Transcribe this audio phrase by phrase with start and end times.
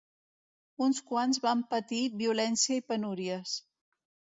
[0.85, 3.59] Uns quants van patir violència i penúries.